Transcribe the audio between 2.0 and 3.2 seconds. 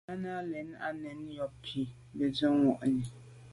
gə zí’ mwα̂ʼnì.